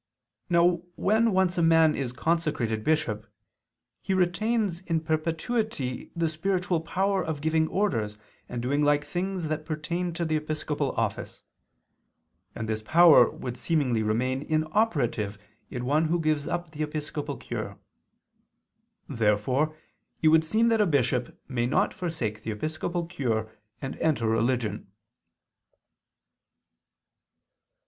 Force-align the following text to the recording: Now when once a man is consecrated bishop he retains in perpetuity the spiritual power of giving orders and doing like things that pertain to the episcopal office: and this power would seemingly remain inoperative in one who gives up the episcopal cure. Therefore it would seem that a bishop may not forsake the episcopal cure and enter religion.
Now 0.49 0.81
when 0.95 1.31
once 1.31 1.59
a 1.59 1.61
man 1.61 1.93
is 1.95 2.11
consecrated 2.11 2.83
bishop 2.83 3.31
he 4.01 4.15
retains 4.15 4.79
in 4.81 5.01
perpetuity 5.01 6.09
the 6.15 6.27
spiritual 6.27 6.81
power 6.81 7.23
of 7.23 7.39
giving 7.39 7.67
orders 7.67 8.17
and 8.49 8.63
doing 8.63 8.81
like 8.83 9.05
things 9.05 9.47
that 9.47 9.63
pertain 9.63 10.11
to 10.13 10.25
the 10.25 10.35
episcopal 10.37 10.93
office: 10.93 11.43
and 12.55 12.67
this 12.67 12.81
power 12.81 13.29
would 13.29 13.57
seemingly 13.57 14.01
remain 14.01 14.41
inoperative 14.41 15.37
in 15.69 15.85
one 15.85 16.05
who 16.05 16.19
gives 16.19 16.47
up 16.47 16.71
the 16.71 16.81
episcopal 16.81 17.37
cure. 17.37 17.77
Therefore 19.07 19.77
it 20.23 20.29
would 20.29 20.43
seem 20.43 20.69
that 20.69 20.81
a 20.81 20.87
bishop 20.87 21.39
may 21.47 21.67
not 21.67 21.93
forsake 21.93 22.41
the 22.41 22.49
episcopal 22.49 23.05
cure 23.05 23.51
and 23.83 23.95
enter 23.97 24.25
religion. 24.27 24.87